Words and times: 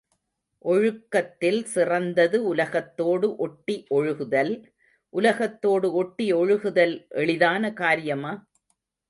ஒழுக்கத்தில் 0.65 1.59
சிறந்தது 1.63 2.37
உலகத்தோடு 2.47 3.35
ஒட்டி 3.35 3.75
ஒழுகுதல், 3.89 4.51
உலகத்தோடு 5.13 5.93
ஒட்டி 5.93 6.33
ஒழுகுதல் 6.33 6.95
எளிதான 7.15 7.73
காரியமா? 7.73 8.33